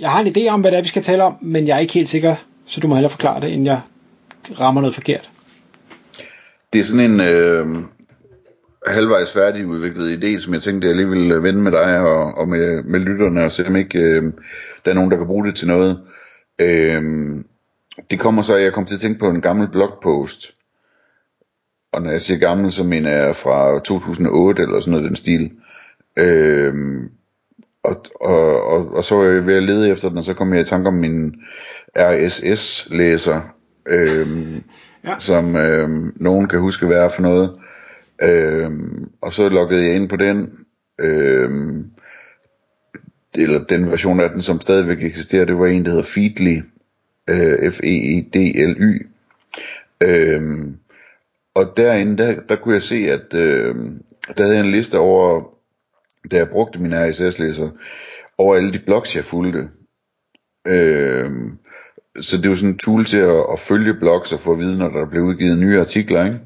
[0.00, 1.80] jeg har en idé om, hvad det er, vi skal tale om, men jeg er
[1.80, 3.80] ikke helt sikker, så du må hellere forklare det, inden jeg
[4.60, 5.30] rammer noget forkert.
[6.72, 7.66] Det er sådan en øh,
[8.86, 12.38] halvvejs færdig udviklet idé, som jeg tænkte, jeg lige ville øh, vende med dig og,
[12.38, 14.32] og med, med lytterne, og se om ikke øh,
[14.84, 16.00] der er nogen, der kan bruge det til noget.
[16.60, 17.02] Øh,
[18.10, 20.54] det kommer så, at jeg kom til at tænke på en gammel blogpost.
[21.92, 25.52] Og når jeg siger gammel, så mener jeg fra 2008 eller sådan noget den stil.
[26.18, 26.74] Øh,
[27.82, 30.52] og, og, og, og så var jeg ved at lede efter den, og så kom
[30.52, 31.34] jeg i tanke om min
[31.98, 33.54] RSS-læser,
[33.86, 34.62] øhm,
[35.04, 35.14] ja.
[35.18, 37.50] som øhm, nogen kan huske, hvad er for noget.
[38.22, 40.50] Øhm, og så loggede jeg ind på den,
[40.98, 41.90] øhm,
[43.34, 46.60] eller den version af den, som stadigvæk eksisterer, det var en, der hedder Feedly,
[47.28, 49.06] øh, F-E-E-D-L-Y.
[50.00, 50.76] Øhm,
[51.54, 53.74] og derinde, der, der kunne jeg se, at øh,
[54.36, 55.59] der havde jeg en liste over
[56.30, 57.70] da jeg brugte min RSS-læser,
[58.38, 59.68] over alle de blogs, jeg fulgte.
[60.68, 61.30] Øh,
[62.20, 64.78] så det var sådan en tool til at, at følge blogs og få at vide,
[64.78, 66.24] når der blev udgivet nye artikler.
[66.24, 66.40] Ikke?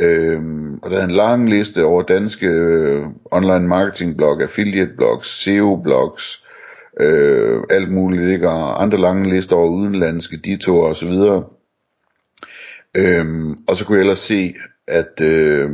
[0.00, 0.42] Øh,
[0.82, 5.76] og der er en lang liste over danske øh, online marketing blog, affiliate blogs, SEO
[5.76, 6.44] blogs,
[7.00, 8.48] øh, alt muligt, ikke?
[8.48, 11.12] og andre lange lister over udenlandske ditoer osv.
[12.96, 14.54] Øh, og så kunne jeg ellers se,
[14.86, 15.70] at øh,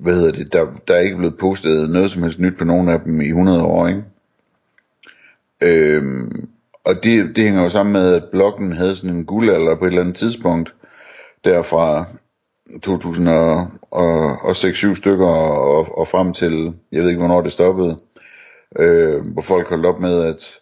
[0.00, 2.88] hvad hedder det, der, der er ikke blevet postet noget som helst nyt på nogen
[2.88, 4.04] af dem i 100 år, ikke?
[5.62, 6.48] Øhm,
[6.84, 9.88] og det, det hænger jo sammen med, at bloggen havde sådan en guldalder på et
[9.88, 10.74] eller andet tidspunkt,
[11.44, 12.04] derfra
[12.86, 17.98] 2006-7 stykker og, og frem til, jeg ved ikke hvornår det stoppede,
[18.78, 20.58] øh, hvor folk holdt op med at,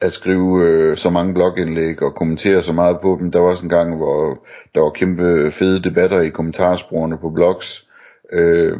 [0.00, 3.32] at skrive øh, så mange blogindlæg og kommentere så meget på dem.
[3.32, 4.44] Der var også en gang, hvor
[4.74, 7.86] der var kæmpe fede debatter i kommentarsporene på blogs,
[8.32, 8.78] Øh,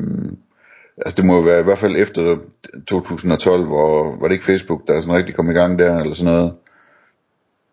[0.96, 2.38] altså det må jo være i hvert fald efter
[2.86, 6.34] 2012, hvor var det ikke Facebook, der sådan rigtig kom i gang der, eller sådan
[6.34, 6.52] noget.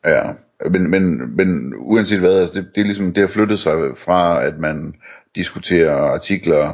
[0.05, 0.31] Ja,
[0.69, 4.43] men, men, men uanset hvad, altså det, det er ligesom, det har flyttet sig fra,
[4.43, 4.95] at man
[5.35, 6.73] diskuterer artikler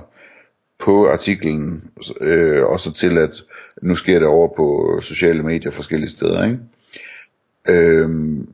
[0.80, 1.84] på artiklen,
[2.22, 3.42] øh, og så til at
[3.82, 6.60] nu sker det over på sociale medier forskellige steder, ikke?
[7.70, 8.10] Øh,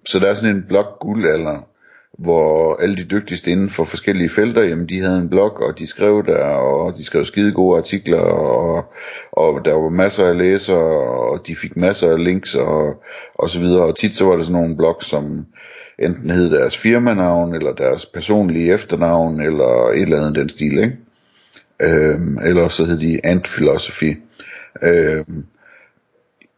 [0.06, 1.68] så der er sådan en blog guldalder,
[2.20, 5.88] hvor alle de dygtigste inden for forskellige felter, jamen de havde en blog, og de
[5.88, 8.86] skrev der, og de skrev skide gode artikler, og,
[9.32, 11.02] og der var masser af læsere,
[11.32, 13.04] og de fik masser af links, og,
[13.36, 15.46] og så videre, og tit så var det sådan nogle blogs, som
[16.00, 20.98] enten hed deres firmanavn, eller deres personlige efternavn, eller et eller andet den stil, ikke?
[21.82, 24.18] Øhm, eller så hed de Ant Philosophy,
[24.84, 25.46] øhm,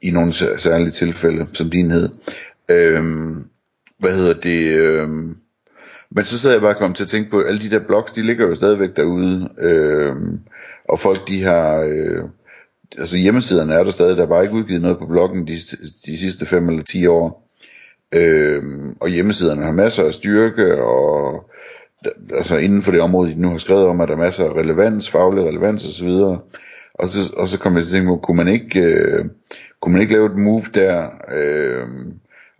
[0.01, 2.09] i nogle særlige tilfælde, som din hed.
[2.71, 3.45] Øhm,
[3.99, 5.35] hvad hedder det, øhm,
[6.15, 8.11] men så sidder jeg bare kommer til at tænke på, at alle de der blogs,
[8.11, 10.15] de ligger jo stadigvæk derude, øh,
[10.89, 12.23] og folk de har, øh,
[12.97, 15.53] altså hjemmesiderne er der stadig, der er bare ikke udgivet noget på bloggen de,
[16.05, 17.49] de sidste 5 eller 10 år,
[18.15, 18.63] øh,
[18.99, 21.49] og hjemmesiderne har masser af styrke, og
[22.33, 24.53] altså inden for det område, de nu har skrevet om, at der er masser af
[24.53, 26.09] relevans, faglig relevans osv.,
[26.93, 29.25] og så, og så kom jeg til at tænke på, kunne man ikke, øh,
[29.79, 31.87] kunne man ikke lave et move der, øh,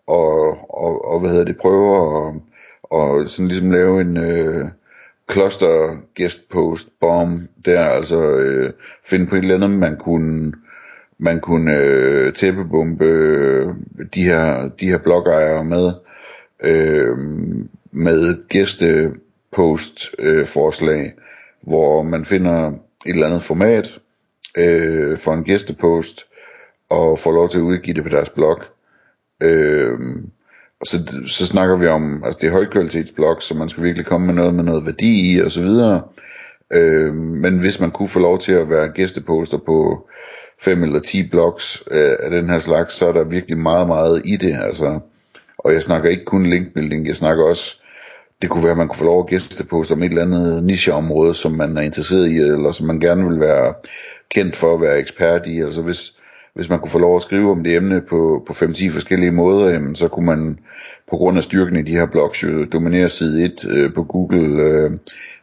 [0.07, 2.33] og, og, og hvad hedder det, prøve at
[2.83, 4.67] og sådan ligesom lave en øh,
[5.31, 8.73] cluster guest post bomb der, altså øh,
[9.05, 10.53] finde på et eller andet, man kunne
[11.17, 13.67] man kunne øh, tæppebombe øh,
[14.13, 15.91] de her de her blogejere med
[16.63, 17.17] øh,
[17.91, 21.13] med gæstepost øh, forslag,
[21.61, 22.67] hvor man finder
[23.05, 23.99] et eller andet format
[24.57, 26.25] øh, for en gæstepost
[26.89, 28.61] og får lov til at udgive det på deres blog.
[29.43, 29.99] Øh,
[30.83, 34.27] og så, så snakker vi om, altså det er højkvalitetsblog, så man skal virkelig komme
[34.27, 36.01] med noget med noget værdi i og så videre.
[36.73, 40.07] Øh, men hvis man kunne få lov til at være gæsteposter på
[40.61, 44.21] 5 eller 10 blogs øh, af den her slags, så er der virkelig meget, meget
[44.25, 44.59] i det.
[44.63, 44.99] Altså,
[45.57, 47.77] og jeg snakker ikke kun linkbuilding, jeg snakker også,
[48.41, 51.33] det kunne være, at man kunne få lov at gæsteposte om et eller andet nicheområde,
[51.33, 53.73] som man er interesseret i, eller som man gerne vil være
[54.29, 55.61] kendt for at være ekspert i.
[55.61, 56.13] Altså hvis,
[56.55, 59.69] hvis man kunne få lov at skrive om det emne på, på 5-10 forskellige måder,
[59.69, 60.59] jamen, så kunne man
[61.09, 64.63] på grund af styrken i de her blogs jo dominere side 1 øh, på Google
[64.63, 64.91] øh,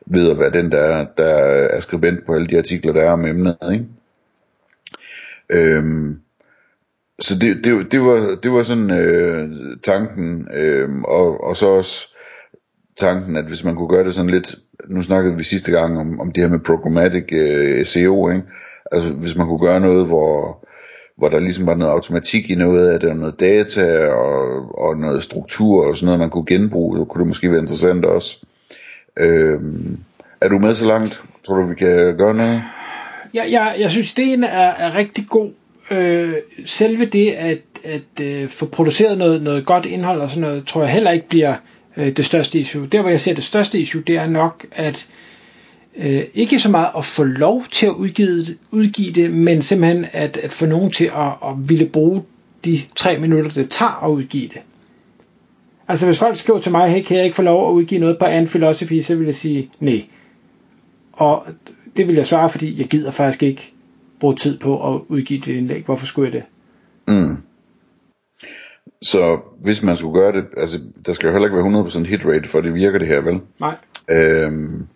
[0.07, 1.35] ved at være den, der, der
[1.71, 3.57] er skribent på alle de artikler, der er om emnet.
[3.73, 3.87] Ikke?
[5.51, 6.21] Øhm,
[7.21, 9.49] så det, det, det, var, det var sådan øh,
[9.83, 12.15] tanken, øh, og, og så også
[12.97, 14.55] tanken, at hvis man kunne gøre det sådan lidt,
[14.89, 18.43] nu snakkede vi sidste gang om, om det her med programmatic øh, SEO, ikke?
[18.93, 20.65] altså hvis man kunne gøre noget, hvor,
[21.20, 24.96] hvor der ligesom var noget automatik i noget af det, og noget data og, og
[24.96, 28.38] noget struktur og sådan noget, man kunne genbruge, så kunne det måske være interessant også.
[29.19, 29.99] Øhm,
[30.40, 31.22] er du med så langt?
[31.46, 32.62] Tror du, vi kan gøre noget?
[33.34, 35.50] Ja, jeg, jeg synes, ideen er, er rigtig god.
[35.90, 36.34] Øh,
[36.64, 40.82] selve det at, at øh, få produceret noget, noget godt indhold og sådan noget, tror
[40.82, 41.55] jeg heller ikke bliver
[41.96, 42.87] øh, det største issue.
[42.87, 45.30] Der hvor jeg ser det største issue, det er nok at øh,
[46.35, 50.51] ikke så meget at få lov til at udgive, udgive det, men simpelthen at, at
[50.51, 52.23] få nogen til at, at ville bruge
[52.65, 54.61] de tre minutter, det tager at udgive det.
[55.89, 58.19] Altså hvis folk skriver til mig, hey, kan jeg ikke få lov at udgive noget
[58.19, 60.05] på An Philosophy, så vil jeg sige nej.
[61.13, 61.47] Og
[61.97, 63.73] det vil jeg svare, fordi jeg gider faktisk ikke
[64.21, 65.85] bruge tid på at udgive det indlæg.
[65.85, 66.43] Hvorfor skulle jeg det?
[67.15, 67.37] Mm.
[69.03, 72.25] Så hvis man skulle gøre det, altså der skal jo heller ikke være 100% hit
[72.25, 73.41] rate, for det virker det her, vel?
[73.61, 73.77] Nej.
[74.11, 74.87] Øhm,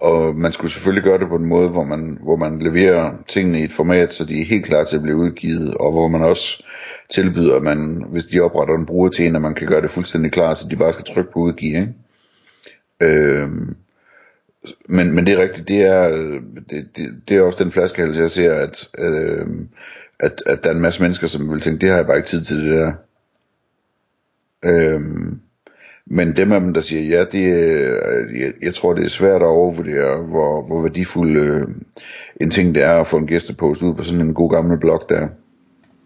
[0.00, 3.60] og man skulle selvfølgelig gøre det på en måde, hvor man, hvor man leverer tingene
[3.60, 6.22] i et format, så de er helt klar til at blive udgivet, og hvor man
[6.22, 6.64] også
[7.10, 9.90] tilbyder, at man, hvis de opretter en bruger til en, at man kan gøre det
[9.90, 11.80] fuldstændig klar, så de bare skal trykke på udgive.
[11.80, 11.94] Ikke?
[13.00, 13.76] Øhm,
[14.88, 16.08] men, men det er rigtigt, det er,
[16.70, 19.46] det, det, det er også den flaskehals, jeg ser, at, øh,
[20.18, 22.28] at, at der er en masse mennesker, som vil tænke, det har jeg bare ikke
[22.28, 22.92] tid til det der.
[24.64, 25.40] Øhm,
[26.06, 27.46] men dem af dem, der siger ja, det,
[28.40, 31.66] jeg, jeg tror, det er svært at overvurdere, hvor, hvor værdifuld øh,
[32.40, 35.02] en ting det er at få en gæstepost ud på sådan en god gammel blog
[35.08, 35.28] der.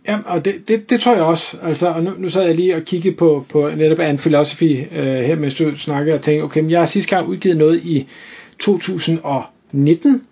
[0.09, 1.57] Ja, og det, det, det tror jeg også.
[1.63, 5.05] Altså, og nu, nu sad jeg lige og kiggede på, på netop en Philosophy øh,
[5.05, 8.09] her, mens du snakkede, og tænkte, okay, men jeg har sidste gang udgivet noget i
[8.59, 10.23] 2019,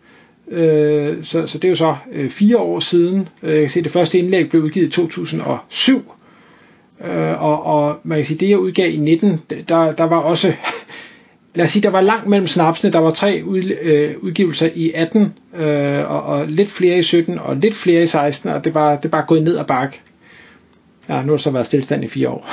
[0.51, 3.29] øh, så, så det er jo så øh, fire år siden.
[3.43, 6.13] Øh, jeg kan se, at det første indlæg blev udgivet i 2007,
[7.05, 10.53] øh, og, og man kan sige, det jeg udgav i 19, der, der var også,
[11.55, 14.93] lad os sige, der var langt mellem snapsene, der var tre ud, øh, udgivelser i
[14.95, 18.75] 18, øh, og, og lidt flere i 17, og lidt flere i 16, og det
[18.75, 20.01] var, det bare gået ned ad bakke.
[21.09, 22.49] Ja, nu har det så været stillestand i fire år.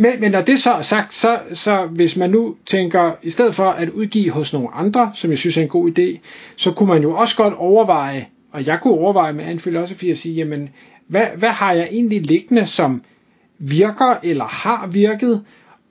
[0.00, 3.54] Men, men når det så er sagt, så, så hvis man nu tænker, i stedet
[3.54, 6.18] for at udgive hos nogle andre, som jeg synes er en god idé,
[6.56, 10.18] så kunne man jo også godt overveje, og jeg kunne overveje med en Philosophy at
[10.18, 10.68] sige, jamen,
[11.10, 13.02] hvad, hvad har jeg egentlig liggende, som
[13.58, 15.44] virker eller har virket,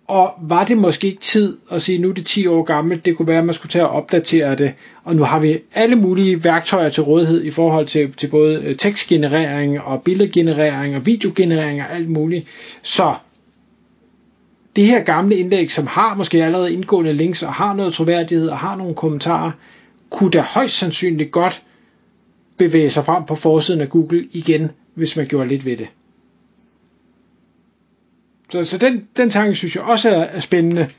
[0.07, 3.17] og var det måske ikke tid at sige, nu er det 10 år gammelt, det
[3.17, 4.73] kunne være, at man skulle tage og opdatere det,
[5.03, 8.75] og nu har vi alle mulige værktøjer til rådighed i forhold til, til både øh,
[8.75, 12.47] tekstgenerering og billedgenerering og videogenerering og alt muligt.
[12.81, 13.13] Så
[14.75, 18.57] det her gamle indlæg, som har måske allerede indgående links og har noget troværdighed og
[18.57, 19.51] har nogle kommentarer,
[20.09, 21.61] kunne da højst sandsynligt godt
[22.57, 25.87] bevæge sig frem på forsiden af Google igen, hvis man gjorde lidt ved det.
[28.51, 30.89] Så, så den, den tanke synes jeg også er, er spændende.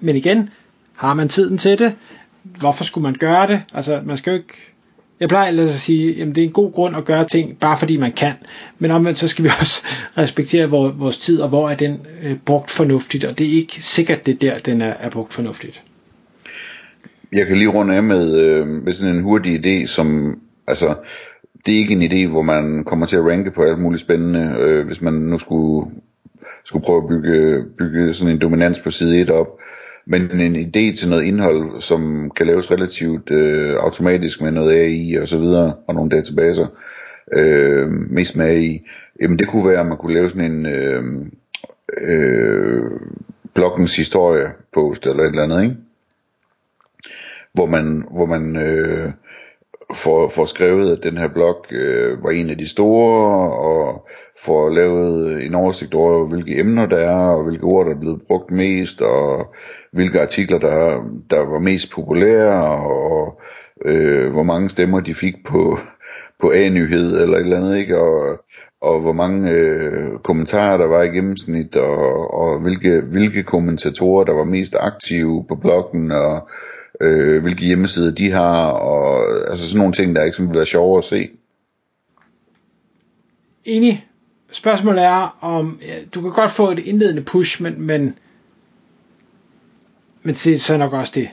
[0.00, 0.50] Men igen,
[0.96, 1.94] har man tiden til det?
[2.42, 3.62] Hvorfor skulle man gøre det?
[3.72, 4.74] Altså, man skal jo ikke
[5.20, 7.76] jeg plejer ellers at sige, at det er en god grund at gøre ting, bare
[7.78, 8.32] fordi man kan.
[8.78, 9.82] Men omvendt så skal vi også
[10.18, 14.26] respektere vores tid, og hvor er den øh, brugt fornuftigt, og det er ikke sikkert,
[14.26, 15.82] det der, den er, er brugt fornuftigt.
[17.32, 20.94] Jeg kan lige runde af med, øh, med sådan en hurtig idé, som, altså,
[21.66, 24.56] det er ikke en idé, hvor man kommer til at ranke på alt muligt spændende,
[24.60, 25.90] øh, hvis man nu skulle,
[26.64, 29.58] skulle prøve at bygge, bygge sådan en dominans på side 1 op
[30.06, 35.14] men en idé til noget indhold, som kan laves relativt øh, automatisk med noget AI
[35.14, 36.66] og så videre, og nogle databaser,
[37.32, 38.86] øh, mest med AI,
[39.20, 41.04] jamen det kunne være, at man kunne lave sådan en øh,
[42.00, 42.90] øh,
[43.54, 45.76] bloggens historie post eller et eller andet, ikke?
[47.52, 49.12] Hvor man, hvor man øh,
[49.94, 54.08] får, får skrevet, at den her blog øh, var en af de store, og
[54.44, 58.22] får lavet en oversigt over, hvilke emner der er, og hvilke ord, der er blevet
[58.26, 59.54] brugt mest, og
[59.92, 63.40] hvilke artikler, der, der var mest populære, og
[63.84, 65.78] øh, hvor mange stemmer de fik på,
[66.40, 67.98] på A-nyhed eller et eller andet, ikke?
[67.98, 68.38] Og,
[68.80, 74.32] og hvor mange øh, kommentarer der var i gennemsnit, og, og hvilke, hvilke kommentatorer, der
[74.32, 76.48] var mest aktive på bloggen, og
[77.00, 80.66] øh, hvilke hjemmesider de har, og altså sådan nogle ting, der ikke som vil være
[80.66, 81.28] sjovere at se.
[83.64, 84.06] Enig.
[84.50, 88.18] Spørgsmålet er, om ja, du kan godt få et indledende push, men, men,
[90.22, 91.28] men det så er nok også det.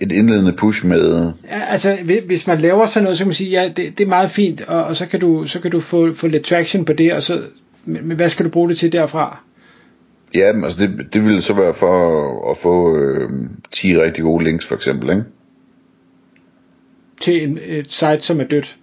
[0.00, 1.32] Et indledende push med...
[1.44, 4.08] Ja, altså, hvis man laver sådan noget, så kan man sige, ja, det, det er
[4.08, 6.92] meget fint, og, og så kan du, så kan du få, få lidt traction på
[6.92, 7.42] det, og så,
[7.84, 9.40] men, men hvad skal du bruge det til derfra?
[10.34, 13.30] Ja, men altså det, det ville så være for at få øh,
[13.72, 15.24] 10 rigtig gode links for eksempel, ikke?
[17.20, 18.78] Til en, et site, som er dødt?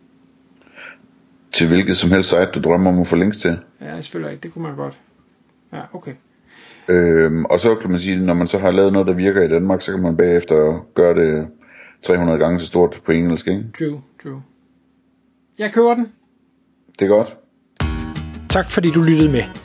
[1.55, 3.57] til hvilket som helst site, du drømmer om at få links til.
[3.81, 4.43] Ja, det selvfølgelig ikke.
[4.43, 4.97] Det kunne man godt.
[5.73, 6.11] Ja, okay.
[6.89, 9.47] Øhm, og så kan man sige, når man så har lavet noget, der virker i
[9.47, 11.47] Danmark, så kan man bagefter gøre det
[12.01, 13.63] 300 gange så stort på engelsk, ikke?
[13.79, 14.41] True, true.
[15.57, 16.11] Jeg køber den.
[16.99, 17.35] Det er godt.
[18.49, 19.64] Tak fordi du lyttede med.